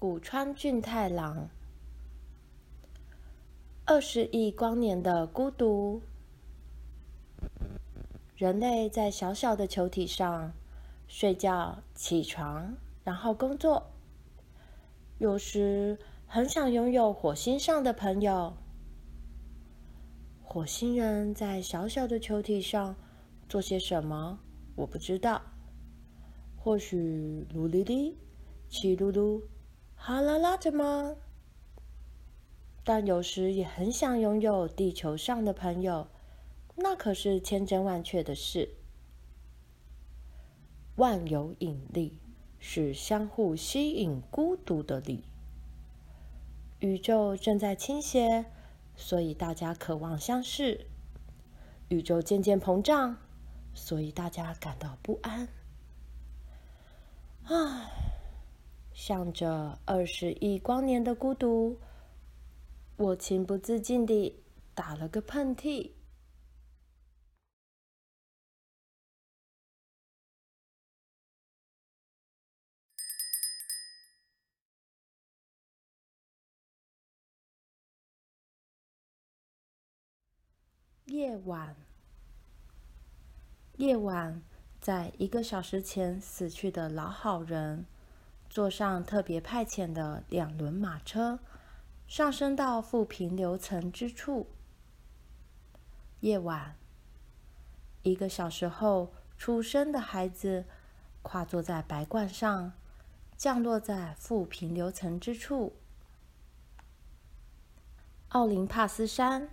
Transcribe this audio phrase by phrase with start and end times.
[0.00, 1.50] 古川俊太郎。
[3.84, 6.00] 二十亿光年的孤独。
[8.34, 10.54] 人类在小小的球体上
[11.06, 13.90] 睡觉、起床，然后工作。
[15.18, 18.54] 有时很想拥有火星上的朋友。
[20.42, 22.96] 火星人在小小的球体上
[23.50, 24.38] 做些什么？
[24.76, 25.42] 我不知道。
[26.56, 28.16] 或许噜哩哩、
[28.70, 29.42] 气噜噜、
[30.02, 31.14] 哈啦啦着吗？
[32.82, 36.08] 但有时也很想拥有地球上的朋友，
[36.76, 38.70] 那可是千真万确的事。
[40.96, 42.18] 万有引力
[42.58, 45.24] 是相互吸引孤独的力。
[46.78, 48.46] 宇宙正在倾斜，
[48.96, 50.86] 所以大家渴望相识。
[51.88, 53.18] 宇宙渐渐膨胀，
[53.74, 55.46] 所以大家感到不安。
[57.44, 57.99] 唉，
[59.00, 61.78] 向着二十亿光年的孤独。
[62.98, 64.42] 我情不自禁地
[64.74, 65.92] 打了个喷嚏。
[81.06, 81.74] 夜晚，
[83.78, 84.42] 夜晚，
[84.78, 87.86] 在一个小时前死去的老好人，
[88.50, 91.38] 坐上特别派遣的两轮马车。
[92.06, 94.48] 上升到富平流层之处。
[96.18, 96.74] 夜晚，
[98.02, 100.64] 一个小时后出生的孩子
[101.22, 102.72] 跨坐在白罐上，
[103.36, 105.76] 降落在富平流层之处。
[108.30, 109.50] 奥林帕斯山，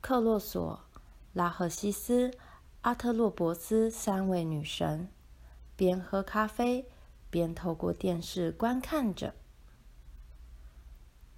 [0.00, 0.84] 克洛索、
[1.32, 2.38] 拉赫西斯、
[2.82, 5.08] 阿特洛博斯三位女神，
[5.74, 6.88] 边喝咖啡
[7.30, 9.34] 边透过电视观看着。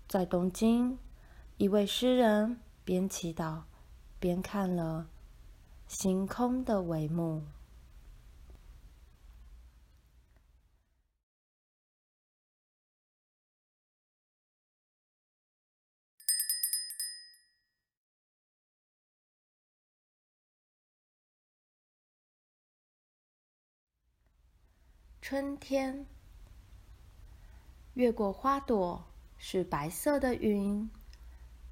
[0.09, 0.99] 在东京，
[1.57, 3.63] 一位诗人边祈祷
[4.19, 5.09] 边看了
[5.87, 7.45] 星空的帷幕。
[25.31, 26.07] 春天，
[27.95, 29.07] 越过花朵。
[29.39, 30.91] 是白色的云，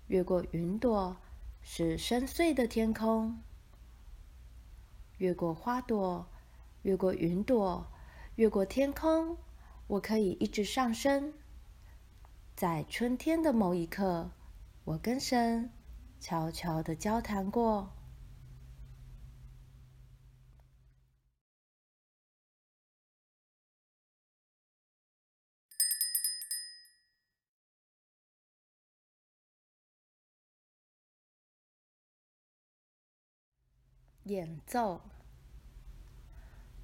[0.07, 1.17] 越过云朵
[1.61, 3.43] 是深邃的天空。
[5.17, 6.29] 越过花朵，
[6.83, 7.85] 越过云朵，
[8.37, 9.37] 越过天空，
[9.89, 11.35] 我可以一直上升。
[12.55, 14.31] 在春天的某一刻，
[14.85, 15.73] 我跟神
[16.21, 17.91] 悄悄的交谈过。
[34.28, 35.00] 演奏，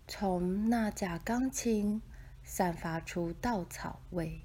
[0.08, 2.00] 从那架钢琴
[2.42, 4.40] 散发出稻草味。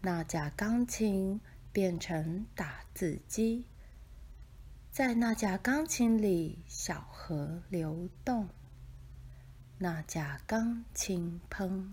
[0.00, 1.40] 那架钢琴
[1.72, 3.64] 变成打字机，
[4.92, 8.48] 在那架钢琴里，小河流动。
[9.78, 11.92] 那架钢琴喷。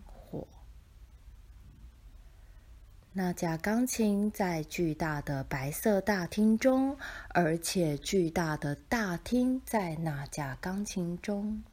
[3.17, 6.97] 那架钢琴在巨大的白色大厅中，
[7.29, 11.63] 而且巨大的大厅在那架钢琴中。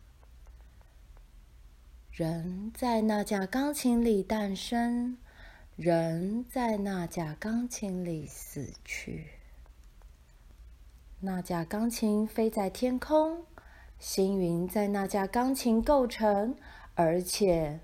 [2.12, 5.18] 人在那架钢琴里诞生，
[5.74, 9.26] 人在那架钢琴里死去。
[11.18, 13.44] 那架钢琴飞在天空，
[13.98, 16.54] 星云在那架钢琴构成，
[16.94, 17.80] 而且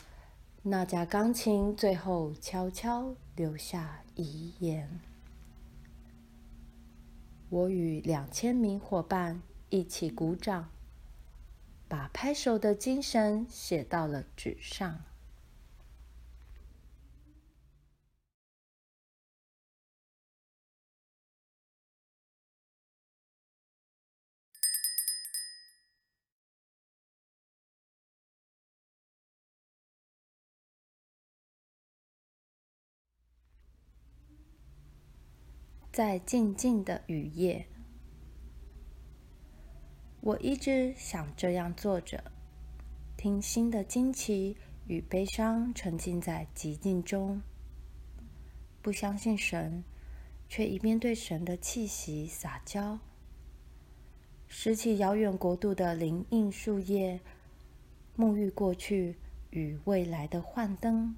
[0.62, 3.16] 那架钢琴最后悄悄。
[3.38, 5.00] 留下遗言。
[7.48, 9.40] 我与两千名伙伴
[9.70, 10.70] 一起鼓掌，
[11.86, 15.04] 把拍手的精神写到了纸上。
[35.98, 37.66] 在静静的雨夜，
[40.20, 42.22] 我一直想这样坐着，
[43.16, 44.56] 听心的惊奇
[44.86, 47.42] 与悲伤沉浸在寂静中。
[48.80, 49.82] 不相信神，
[50.48, 53.00] 却一边对神的气息撒娇。
[54.46, 57.18] 拾起遥远国度的林荫树叶，
[58.16, 59.16] 沐浴过去
[59.50, 61.16] 与未来的幻灯，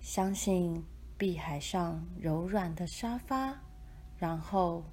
[0.00, 0.84] 相信
[1.16, 3.60] 碧海上柔软的沙发，
[4.18, 4.84] 然后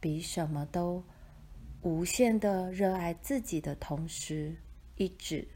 [0.00, 1.04] 比什么都
[1.82, 4.56] 无限的热爱自己的同时，
[4.96, 5.46] 一直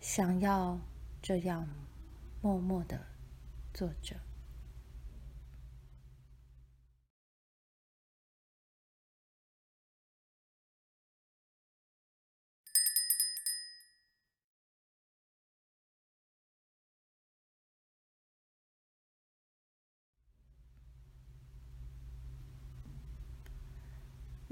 [0.00, 0.78] 想要
[1.22, 1.68] 这样
[2.42, 3.00] 默默的
[3.72, 4.16] 坐着。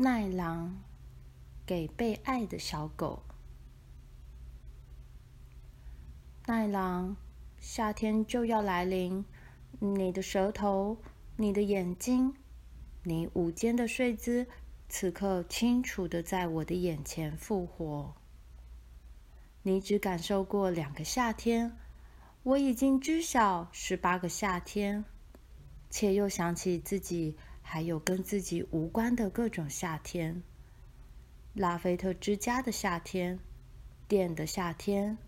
[0.01, 0.81] 奈良
[1.67, 3.25] 给被爱的小狗。
[6.47, 7.17] 奈良，
[7.59, 9.25] 夏天就要来临，
[9.81, 10.99] 你的舌头，
[11.35, 12.33] 你的眼睛，
[13.03, 14.47] 你午间的睡姿，
[14.89, 18.15] 此刻清楚的在我的眼前复活。
[19.65, 21.77] 你只感受过两个夏天，
[22.45, 25.05] 我已经知晓十八个夏天，
[25.91, 27.37] 且又想起自己。
[27.71, 30.43] 还有跟自己无关的各种夏天：
[31.53, 33.39] 拉菲特之家的夏天、
[34.09, 35.19] 店的夏天、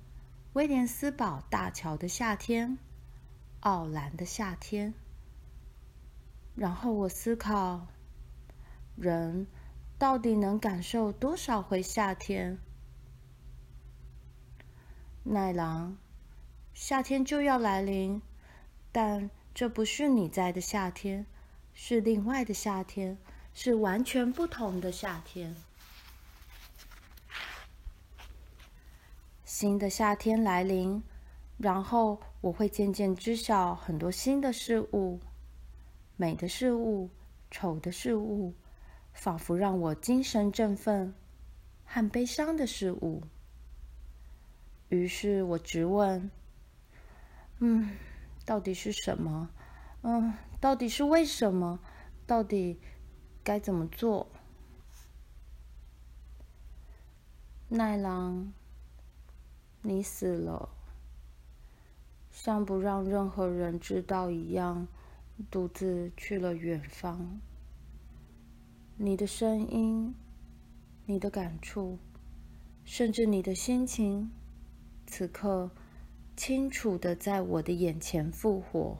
[0.54, 2.78] 威廉斯堡大桥的夏天、
[3.60, 4.94] 奥兰的夏天。
[6.54, 7.88] 然后我思考：
[8.96, 9.46] 人
[9.98, 12.58] 到底能感受多少回夏天？
[15.24, 15.98] 奈郎，
[16.72, 18.22] 夏天就要来临，
[18.90, 21.26] 但这不是你在的夏天。
[21.82, 23.16] 是另外的夏天，
[23.54, 25.56] 是完全不同的夏天。
[29.46, 31.02] 新的夏天来临，
[31.56, 35.20] 然后我会渐渐知晓很多新的事物，
[36.18, 37.08] 美的事物，
[37.50, 38.52] 丑的事物，
[39.14, 41.14] 仿佛让我精神振奋，
[41.86, 43.22] 和悲伤的事物。
[44.90, 46.30] 于是我直问
[47.60, 47.96] ：“嗯，
[48.44, 49.48] 到底是什么？”
[50.04, 51.80] 嗯，到底是为什么？
[52.26, 52.78] 到底
[53.42, 54.28] 该怎么做？
[57.68, 58.52] 奈郎，
[59.80, 60.68] 你死了，
[62.30, 64.86] 像不让任何人知道一样，
[65.50, 67.40] 独自去了远方。
[68.96, 70.14] 你的声音，
[71.06, 71.98] 你的感触，
[72.84, 74.30] 甚至你的心情，
[75.06, 75.70] 此刻
[76.36, 78.98] 清楚的在我的眼前复活。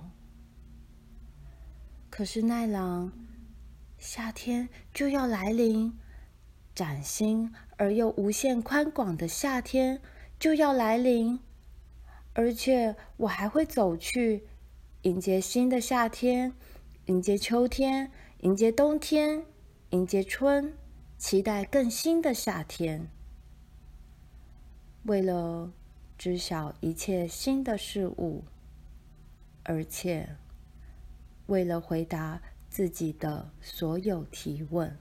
[2.11, 3.11] 可是奈良，
[3.97, 5.97] 夏天就要来临，
[6.75, 10.03] 崭新而又无限宽广的夏天
[10.39, 11.39] 就要来临，
[12.35, 14.45] 而且我还会走去
[15.03, 16.53] 迎接新的夏天，
[17.07, 18.11] 迎接秋天，
[18.41, 19.47] 迎接冬天，
[19.91, 20.75] 迎接春，
[21.17, 23.09] 期待更新的夏天。
[25.05, 25.73] 为了
[26.19, 28.45] 知晓一切新的事物，
[29.63, 30.29] 而且。
[31.51, 34.97] 为了回答自己的所有提问。